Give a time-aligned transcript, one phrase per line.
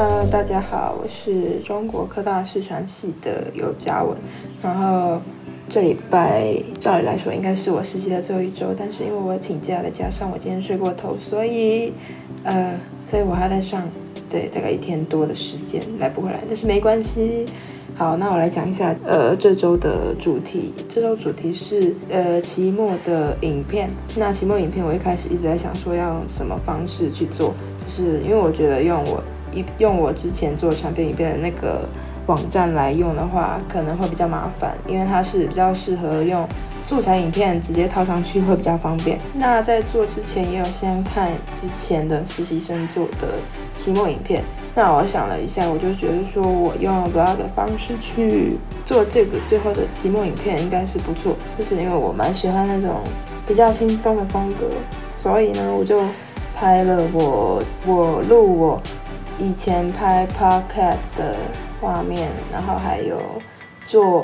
[0.00, 4.16] 呃，大家好，我是中国科大视传系的尤嘉文。
[4.62, 5.20] 然后
[5.68, 11.92] 这礼拜照理来说应该是我实习的最后一周，但是因为我请假，了加上我今天睡过头，所以
[12.44, 12.74] 呃，
[13.06, 13.86] 所以我还要再上
[14.30, 17.44] 对大概一天多的时间来不回来，但是没关系。
[17.94, 20.72] 好，那我来讲一下呃这周的主题。
[20.88, 23.90] 这周主题是呃期末的影片。
[24.16, 27.52] 那期末影片我一开始一直在想说要用什么方式去做，
[27.86, 29.22] 就是因为我觉得用我。
[29.52, 31.88] 一用我之前做产品影片的那个
[32.26, 36.46] 网站来用的话，可能会比较麻烦，因为它是比较适合用
[36.78, 39.18] 素材影片直接套上去会比较方便。
[39.34, 43.34] 那在做之前也有先看之前的实习生做的
[43.76, 44.44] 期末影片。
[44.72, 53.00] 那我想了一下，我就觉得说我用 vlog 的方式去做这个最后的期末影片应该是不错，就是因为我蛮喜欢那种
[53.48, 54.66] 比较轻松的风格，
[55.18, 56.00] 所以呢我就
[56.54, 58.80] 拍了我我录我。
[59.40, 61.34] 以前拍 podcast 的
[61.80, 63.16] 画面，然后还有
[63.86, 64.22] 做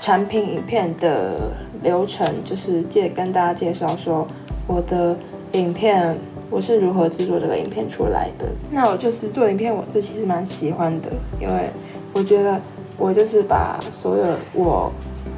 [0.00, 4.26] 产品影片的流程，就是介跟大家介绍说
[4.66, 5.16] 我的
[5.52, 6.16] 影片
[6.50, 8.46] 我是如何制作这个影片出来的。
[8.72, 11.70] 那我就是做影片，我自己是蛮喜欢的，因为
[12.12, 12.60] 我觉得
[12.98, 14.90] 我就是把所有我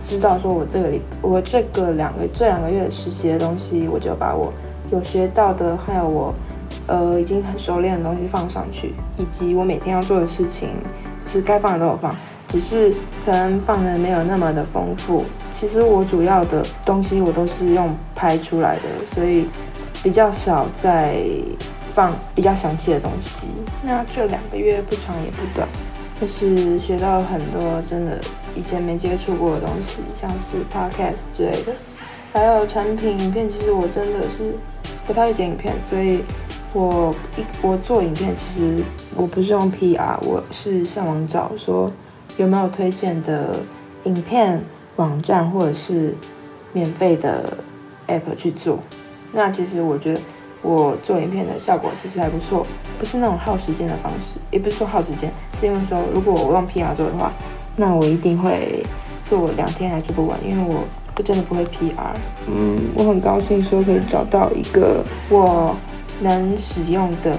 [0.03, 4.51] 知道说我这个里我这个两个这两个月实习的东西，我就把我
[4.91, 6.33] 有学到的还有我。
[6.87, 10.69] 呃，已经很熟练的东西放上去，以及我每天要做的事情，
[11.25, 12.15] 就是该放的都有放，
[12.49, 12.93] 只是
[13.25, 15.25] 可能放的没有那么的丰富。
[15.51, 19.49] 其实我主要的东西我都是用拍出来的，所以
[20.03, 21.23] 比较少在
[21.95, 23.47] 放比较详细的东西。
[23.83, 25.69] 那这两个月不长也不短，
[26.21, 28.21] 就是学到很多真的
[28.57, 31.73] 以前没接触过的东西，像是 podcast 之类的，
[32.33, 33.49] 还有产品影片。
[33.49, 34.57] 其实我真的是
[35.07, 36.25] 不太会剪影片，所以。
[36.75, 38.83] 我一我做影片，其实
[39.15, 41.93] 我不是用 PR，我是上网找说
[42.39, 43.57] 有没有推荐的
[44.05, 44.65] 影片
[44.97, 46.17] 网站或者是
[46.73, 47.59] 免费的
[48.09, 48.79] app 去做。
[49.33, 50.21] 那其实我觉得
[50.63, 52.67] 我做影片的效果其实还不错，
[52.99, 57.31] 不是那种耗时间的方式，也不是说耗时间，是因为说如果我用 PR 做的话，
[57.77, 58.83] 那我一定会
[59.23, 60.83] 做两天还做不完，因为我
[61.17, 62.15] 我真的不会 PR。
[62.47, 65.77] 嗯，我很高兴说可以找到一个我。
[66.23, 67.37] 能使用的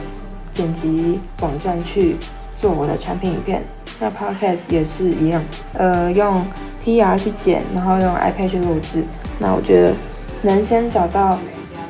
[0.52, 2.16] 剪辑网站去
[2.56, 3.64] 做我的产品影片，
[4.00, 5.42] 那 podcast 也是一样，
[5.74, 6.46] 呃，用
[6.86, 9.04] PR 去剪，然后用 iPad 去录制。
[9.40, 9.94] 那我觉得
[10.42, 11.40] 能先找到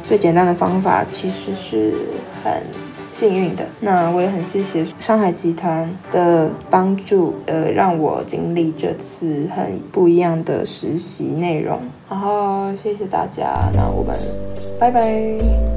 [0.05, 1.93] 最简单的方法，其实是
[2.43, 2.53] 很
[3.11, 3.65] 幸运的。
[3.79, 11.79] 那我也很谢谢上海集团的帮助，呃，让我经历这次很不一样的实习内容。
[12.09, 14.15] 然后谢谢大家，那我们
[14.79, 15.72] 拜拜。